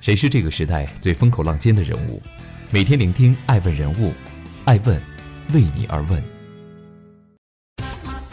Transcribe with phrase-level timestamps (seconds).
[0.00, 2.22] 谁是这个时代最风口浪尖的人物？
[2.70, 4.14] 每天聆听爱问人物，
[4.64, 5.00] 爱问，
[5.52, 6.22] 为你而问。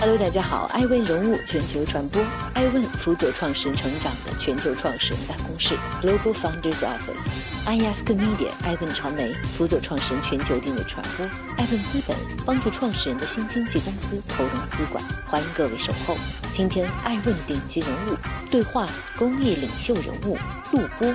[0.10, 2.24] Hello，大家好，爱问人物全球传播，
[2.54, 11.26] 爱问辅佐创始人成长的全球创始人办公室 Global Founders Office，iAsk Media，爱问传媒辅佐创始人全球定位传播，
[11.58, 12.16] 爱问资本
[12.46, 16.16] 帮助创始人的新经纪公司投融资管，欢迎各位守候。
[16.54, 18.16] 今天爱问顶级人物
[18.50, 18.88] 对话
[19.18, 20.38] 公益领袖人物
[20.72, 21.14] 陆波，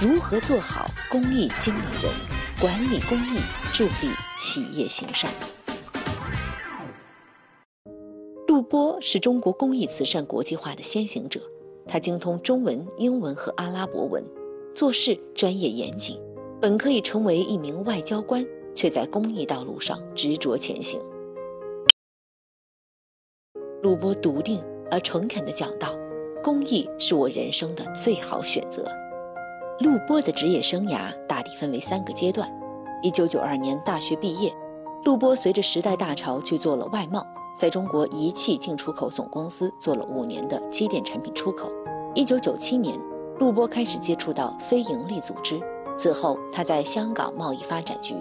[0.00, 2.10] 如何做好公益经理人，
[2.58, 3.38] 管理公益，
[3.74, 5.30] 助力企业行善。
[8.50, 11.40] 陆波是中国公益慈善国际化的先行者，
[11.86, 14.24] 他精通中文、英文和阿拉伯文，
[14.74, 16.20] 做事专业严谨，
[16.60, 18.44] 本可以成为一名外交官，
[18.74, 21.00] 却在公益道路上执着前行。
[23.84, 24.60] 陆波笃定
[24.90, 25.94] 而诚恳地讲道
[26.42, 28.84] ：“公益是我人生的最好选择。”
[29.78, 32.50] 陆波的职业生涯大体分为三个阶段：
[33.00, 34.52] 一九九二年大学毕业，
[35.04, 37.24] 陆波随着时代大潮去做了外贸。
[37.60, 41.70] 在中国仪器进出口总公司做了五年的机电产品出口。
[42.14, 42.98] 一九九七年，
[43.38, 45.60] 陆波开始接触到非营利组织。
[45.94, 48.14] 此后，他在香港贸易发展局、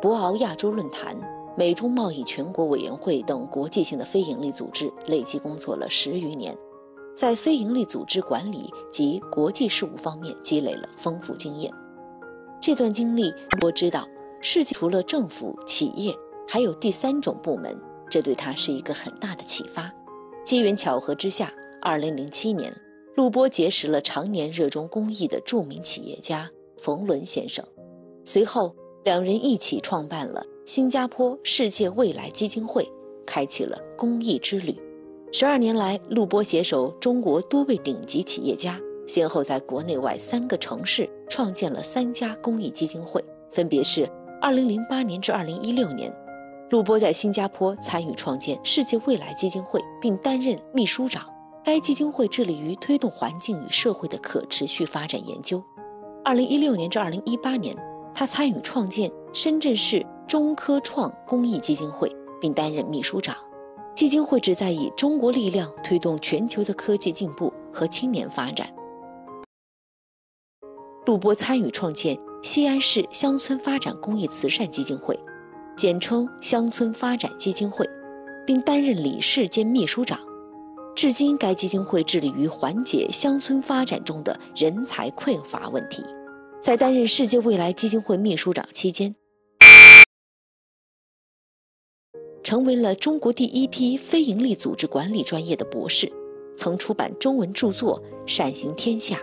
[0.00, 1.14] 博鳌亚洲论坛、
[1.58, 6.56] 美中贸易全国委员会等国际性的非营利组织累计工作了十余年，
[7.14, 11.70] 在非营利组织管理及国际事务方面积累了丰富经验。
[12.62, 14.08] 这段经历，我知道，
[14.40, 16.16] 世界除了政府、企业，
[16.48, 17.78] 还有第三种部门。
[18.08, 19.92] 这对他是一个很大的启发。
[20.44, 22.74] 机缘巧合之下，2007年，
[23.16, 26.48] 陆波结识了常年热衷公益的著名企业家
[26.78, 27.64] 冯仑先生。
[28.24, 32.88] 随后，两人一起创办了新加坡世界未来基金会，
[33.26, 34.76] 开启了公益之旅。
[35.32, 44.08] 十二年来，陆波携手中国多位顶级企业家，先后在国内外三个城市创建了三家公益基金会，分别是
[44.42, 46.12] 2008年至2016年。
[46.70, 51.24] 陆波在新加坡参与创建世界未来基金会，并担任秘书长。
[51.64, 55.62] 该基金会致力于推动环境与社会的可持续发展研究。
[56.24, 57.76] 二零一六年至二零一八年，
[58.14, 62.10] 他参与创建深圳市中科创公益基金会，
[62.40, 63.36] 并担任秘书长。
[63.94, 68.68] 基金会旨在以中国力量推动全球的科技进步和青年发展。
[71.06, 75.18] 陆波参与创建西安市乡村发展公益慈善基金会。
[75.76, 77.86] 简称乡村发展基金会，
[78.46, 80.18] 并担任理事兼秘书长。
[80.94, 86.02] 至今，该基金会致力于缓解乡村发展中的人才匮乏问题。
[86.62, 89.14] 在担任世界未来基金会秘书长期间，
[92.42, 96.10] 成为了中国第一批非营利组织管理专业的博士，
[96.56, 99.20] 曾出版中文著作《善行天下》，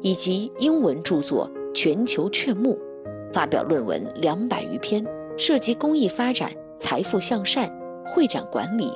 [0.00, 2.74] 以及英文著作《全球劝募》。
[3.32, 5.04] 发表论文两百余篇，
[5.36, 7.70] 涉及公益发展、财富向善、
[8.06, 8.92] 会展管理。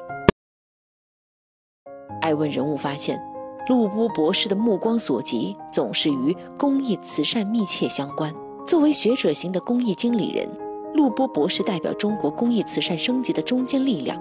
[2.21, 3.21] 爱问人物发现，
[3.69, 8.35] 陆波博士的目光所及总是与公益慈善密切相关。
[8.67, 10.49] 作为学者型的公益经理人，
[10.95, 14.19] 陆波博士代表中国公益慈善升级的中坚力量。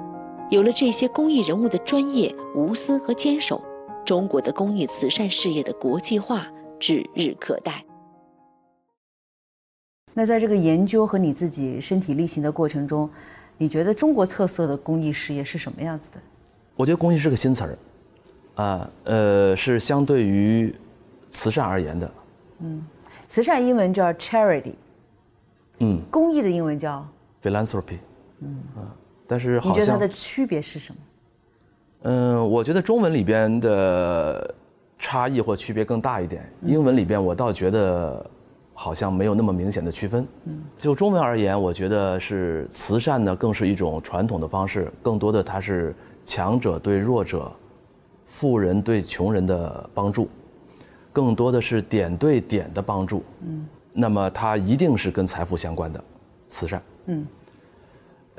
[0.50, 3.62] 有了这些公益人物的专业、无私和坚守，
[4.06, 6.46] 中国的公益慈善事业的国际化
[6.78, 7.84] 指日可待。
[10.14, 13.10] 那在这个研究和你自己身体力行的过程中，
[13.58, 16.20] 你觉得中国特色的公益事业是什么样子的？
[16.76, 20.74] 我觉得公益是个新词儿，啊，呃，是相对于
[21.32, 22.12] 慈善而言的。
[22.60, 22.86] 嗯，
[23.28, 24.74] 慈善英文叫 charity，
[25.80, 27.04] 嗯，公益的英文叫
[27.42, 27.98] philanthropy。
[28.42, 28.94] 嗯啊，
[29.26, 31.02] 但是你觉得它的区别是什么？
[32.04, 34.54] 嗯，我觉得中文里边的
[35.00, 38.30] 差异或区别更大一点，英文里边我倒觉得。
[38.74, 40.28] 好像没有那么明显的区分。
[40.46, 45.96] 嗯，就中文而言，我觉得是慈善呢，更是一种传统的方式，更多的它是
[46.26, 47.52] 强者对弱者、
[48.26, 50.28] 富人对穷人的帮助，
[51.12, 53.24] 更多的是点对点的帮助。
[53.46, 56.04] 嗯，那么它一定是跟财富相关的
[56.50, 56.82] 慈善。
[57.06, 57.26] 嗯，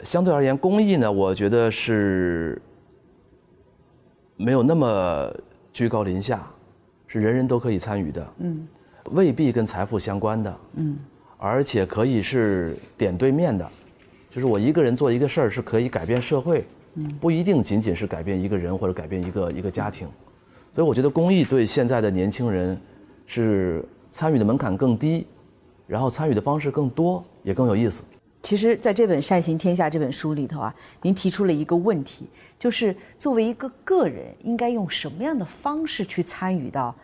[0.03, 2.61] 相对而言，公益呢，我觉得是
[4.37, 5.33] 没有那么
[5.73, 6.45] 居高临下，
[7.07, 8.27] 是人人都可以参与的。
[8.39, 8.67] 嗯。
[9.11, 10.97] 未必跟财富相关的，嗯，
[11.37, 13.69] 而且可以是点对面的，
[14.31, 16.65] 就是我一个人做一个事儿是可以改变社会，
[16.95, 20.09] 嗯，不一定仅仅是改变一个人或者改变一个一个家庭，
[20.75, 22.79] 所以我觉得公益对现在的年轻人
[23.27, 25.27] 是参与的门槛更低，
[25.87, 28.03] 然后参与的方式更多，也更有意思。
[28.43, 32.27] 其实，在这本《善行天下》这本书里头啊，您提出了一个问题，
[32.59, 36.95] 就是作为一个个人，应该用什么样的方式去参与到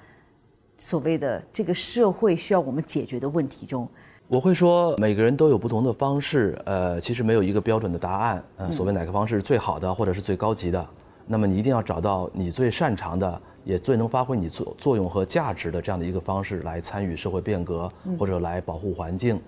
[0.81, 3.87] 所谓的这个社会需要我们解决的问题中？
[4.29, 8.43] 我会说，每个人都有不同的方式，呃，其实没有一个标准的答案。
[8.57, 10.85] 呃，所谓哪个方式是最好的，或者是最高级的，
[11.27, 19.39] 那么你一定要找到你最擅长的，也最能发挥你作作用和价值的这样的一个方式来参与社会变革，或者来保护环境。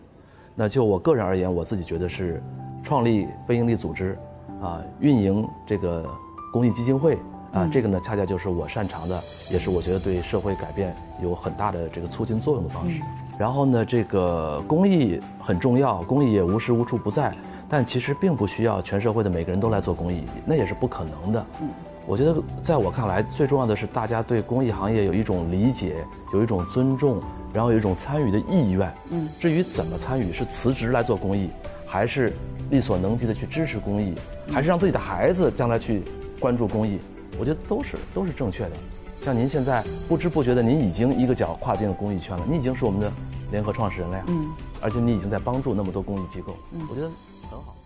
[0.54, 2.42] 那就我个人而言，我自己觉得是
[2.82, 4.18] 创立非营利组织，
[4.60, 6.06] 啊，运营这个
[6.52, 7.16] 公益基金会，
[7.52, 13.00] 啊，这个呢恰恰就是我擅长的，也是我觉得对社会改变有很大的这个促进作用的方式。
[13.38, 17.34] 然后呢，这个公益很重要，公益也无时无处不在，
[17.68, 21.46] 但其实并不需要全社会的每个人都来做公益，那也是不可能的。
[21.60, 21.68] 嗯，
[22.06, 25.96] 我觉得在我看来，最重要的是大家对公益行业有一种理解，
[26.32, 27.20] 有一种尊重，
[27.52, 28.92] 然后有一种参与的意愿。
[29.10, 31.50] 嗯，至于怎么参与，是辞职来做公益，
[31.86, 32.32] 还是
[32.70, 34.14] 力所能及的去支持公益，
[34.50, 36.02] 还是让自己的孩子将来去
[36.38, 36.98] 关注公益，
[37.38, 38.72] 我觉得都是都是正确的。
[39.20, 43.12] 像您现在不知不觉的，您已经一个脚跨进了公益圈了，你已经是我们的
[43.50, 44.24] 联合创始人了呀。
[44.28, 44.50] 嗯，
[44.80, 47.08] 而且你已经在帮助那么多公益机构，嗯，我觉得
[47.50, 47.76] 很好。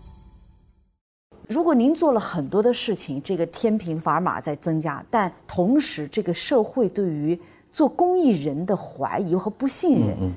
[1.47, 7.39] 如果您做了很多的事情，这个天平砝码在增加，但同时这个社会对于
[7.71, 10.33] 做公益人的怀疑和不信任，嗯，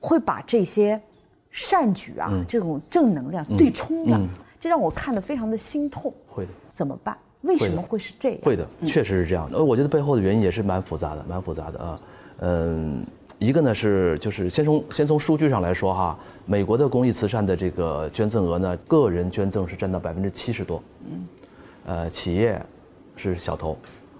[0.00, 1.00] 会把这些
[1.50, 4.18] 善举啊，这种正能量对冲的，
[4.60, 6.14] 这让我看得非常的心痛。
[6.28, 6.52] 会的。
[6.72, 7.16] 怎么办？
[7.44, 8.38] 为什么会是这样？
[8.42, 9.56] 会的，确实是这样的。
[9.56, 12.00] 呃，我觉得背后的原因也是蛮复杂的，蛮复杂的啊。
[12.40, 13.06] 嗯，
[13.38, 21.26] 一个呢是就是先从先从数据上来说哈，美国的公益慈善的这个捐赠额呢，个人捐赠是占到百分之七十多，嗯，
[21.86, 22.60] 呃，企业
[23.14, 23.76] 是小头，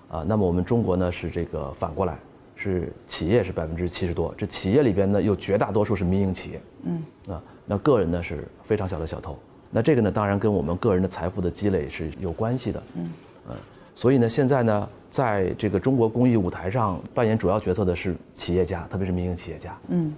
[0.08, 2.18] 啊，那么我们中国呢是这个反过来，
[2.54, 9.38] 是企业是百分之七十多，这企业里边呢有绝大多数是民营企业，嗯，啊，那个人呢是非常小的小头。
[9.76, 12.80] 那这个呢，当然跟我们个人的财富的积累是有关系的。
[12.94, 13.10] 嗯，
[13.48, 13.56] 呃，
[13.92, 19.76] 所以呢，现在呢，在这个中国公益舞台上扮演主要角色的是企业家，特别是民营企业家。
[19.88, 20.14] 嗯，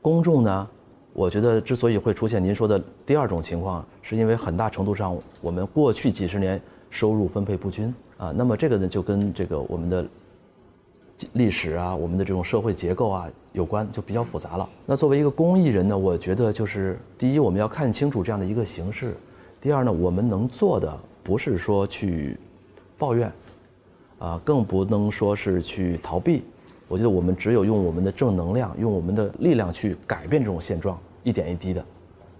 [0.00, 0.68] 公众呢，
[1.12, 8.32] 我觉得之所以会出现您说的第二种情况，是因为很大程度上我们过去几十年收入分配不均啊。
[8.32, 10.06] 那么这个呢，就跟这个我们的。
[11.32, 14.68] 历史啊，我们的这种社会结构啊有关，就比较复杂了。
[14.84, 19.10] 那作为一个公益人呢，我觉得就是第一，我们要看清楚这样的一个形式；
[19.60, 22.36] 第二呢，我们能做的不是说去
[22.98, 23.32] 抱怨，
[24.18, 26.42] 啊，更不能说是去逃避。
[26.88, 31.84] 我觉得我们只有用我们的正能量，用我们的力量去改变这种现状，一点一滴的。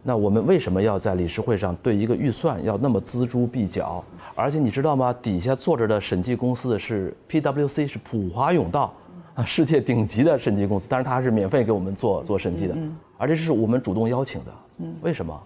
[0.09, 4.05] 那我们为什么要在理事会上对一个预算要那么锱铢必较？
[4.37, 5.13] 而且你知道吗？
[5.21, 8.95] 底下坐着的审计公司的是 PWC，是普华永道，
[9.35, 10.87] 啊，世界顶级的审计公司。
[10.89, 12.77] 但是它是免费给我们做做审计的，
[13.19, 14.53] 而且是我们主动邀请的。
[15.01, 15.43] 为什么？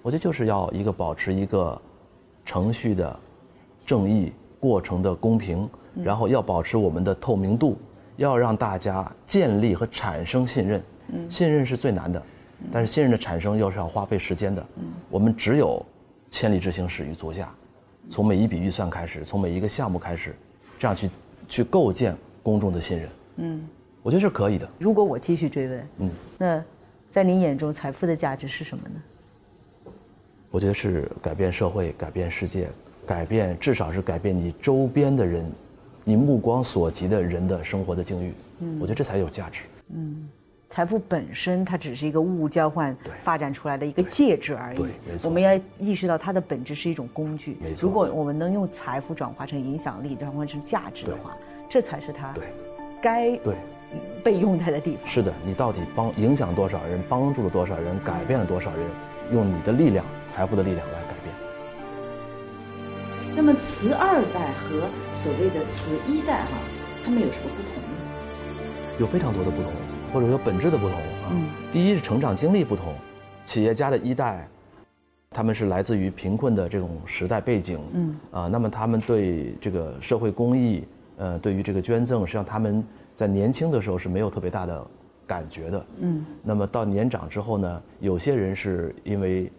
[0.00, 1.78] 我觉得就是要一个保持一个
[2.46, 3.14] 程序的
[3.84, 5.68] 正义过程的公平，
[6.02, 7.76] 然后要保持我们的透明度，
[8.16, 10.82] 要让大家建立和产生信任。
[11.28, 12.22] 信任是最难的，
[12.72, 14.66] 但是信任的产生又是要花费时间的。
[15.08, 15.84] 我们只有
[16.30, 17.52] 千里之行，始于足下。
[18.10, 20.34] 从每一笔预算开始，从每一个项目开始，
[20.78, 21.10] 这样去
[21.48, 23.08] 去构建公众的信任。
[23.36, 23.68] 嗯，
[24.02, 24.68] 我觉得是可以的。
[24.78, 26.64] 如果我继续追问，嗯，那
[27.10, 29.92] 在您眼中，财富的价值是什么呢？
[30.50, 32.70] 我觉得是改变社会、改变世界、
[33.06, 35.44] 改变至少是改变你周边的人，
[36.04, 38.32] 你目光所及的人的生活的境遇。
[38.60, 39.60] 嗯，我觉得这才有价值。
[39.94, 40.28] 嗯。
[40.70, 44.86] 财富本身，它只是一个物物交换发展出来的一个介质而已。
[45.24, 47.58] 我们要意识到它的本质是一种工具。
[47.80, 51.34] 如果我们能用财富转化成影响力，转化成价值的话，
[51.70, 52.34] 这才是它
[53.00, 53.38] 该
[54.22, 55.06] 被用在的地方。
[55.06, 58.86] 是的，你到底帮影响多少人，帮助了多少人，改变了多少人，
[59.32, 61.34] 用你的力量，财富的力量来改变。
[63.34, 64.86] 那么，慈二代和
[65.22, 66.58] 所谓的慈一代哈，
[67.02, 67.88] 他们有什么不同呢？
[68.98, 69.72] 有非常多的不同。
[70.12, 71.32] 或者说本质的不同啊，
[71.72, 72.94] 第一是成长经历不同，
[73.44, 74.48] 企业家的一代，
[75.30, 80.82] 他们是来自于贫困的这种时代背景，嗯啊，那么他们对这个社会公益，
[81.18, 82.82] 呃，对于这个捐赠，实际上他们
[83.14, 84.86] 在年轻的时候是没有特别大的
[85.26, 89.50] 感觉的，嗯，那么到年长之后呢，有些人是因为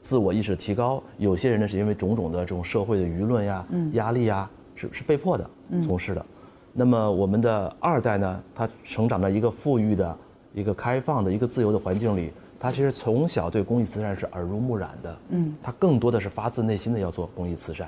[0.00, 5.48] 自我意识提高，有些人呢是因为种种的这种社会的舆论呀、压力呀，是是被迫的
[5.80, 6.26] 从事的。
[6.74, 10.16] 那么我们的二代呢，他成长在一个富裕的、
[10.54, 15.18] 一个开放的、一个自由的环境里，他其实从小对公益慈善是耳濡目染的。
[15.28, 17.86] 嗯，他更多的是发自内心的要做公益慈善。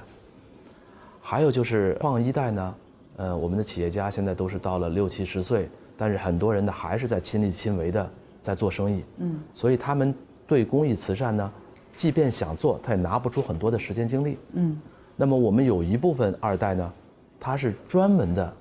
[1.18, 2.74] 还有就是创一代呢，
[3.16, 8.10] 呃，我们的企业家现在都是到了六七十岁，但是很多人呢还是在亲力亲为的
[8.42, 9.02] 在做生意。
[9.16, 10.14] 嗯，所以他们
[10.46, 11.50] 对公益慈善呢，
[11.96, 14.36] 即便想做，他也拿不出很多的时间精力。
[14.52, 14.78] 嗯，
[15.16, 16.92] 那么我们有一部分二代呢，
[17.40, 18.52] 他是专门的。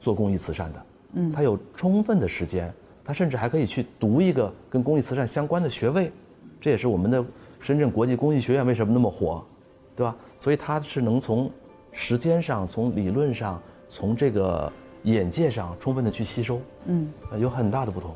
[0.00, 2.72] 做公益慈善的，嗯，他有充分的时间，
[3.04, 6.10] 他甚至还可以去读一个跟公益慈善相关的学位，
[6.60, 7.24] 这也是我们的
[7.60, 9.44] 深圳国际公益学院为什么那么火，
[9.94, 10.16] 对吧？
[10.36, 11.50] 所以他是能从
[11.92, 18.14] 时间上、从理论上、从这个眼界上充分的去吸收，嗯，有很大的不同。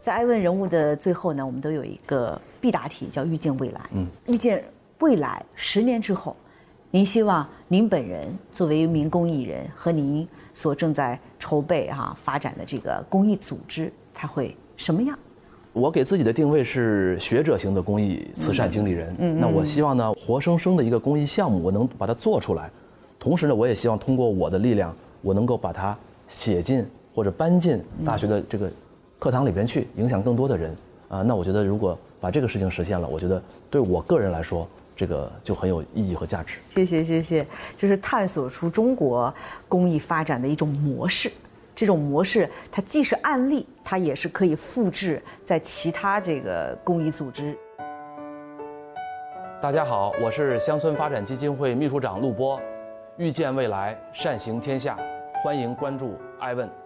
[0.00, 3.80] 在爱问人物的最后呢，我们都有一个必答题，叫预见未来。
[3.92, 4.64] 嗯，预见
[5.00, 6.36] 未来十年之后，
[6.96, 15.14] 您希望您本人作为一名公益人和您所正在筹备哈、发展的这个公益组织，它会什么样？
[15.74, 19.14] 我给自己的定位是学者型的公益慈善经理人。
[19.18, 22.70] 嗯，那我希望呢，活生生的一个公益项目，我能把它做出来。
[23.18, 25.94] 同时呢，我也希望通过我的力量，我能够把它
[26.28, 26.82] 写进
[27.14, 28.72] 或者搬进大学的这个
[29.18, 30.74] 课堂里边去，影响更多的人。
[31.10, 36.58] 啊，那我觉得如果把这个事情实现了，我觉得对我个人来说，这个就很有意义和价值。
[36.70, 39.32] 谢谢谢谢，就是探索出中国
[39.68, 41.30] 公益发展的一种模式。
[41.74, 47.54] 这种模式它既是案例，它也是可以复制在其他这个公益组织。
[49.60, 52.58] 大家好，我是乡村发展基金会秘书长陆波，
[53.18, 54.96] 预见未来，善行天下，
[55.44, 56.85] 欢迎关注爱问。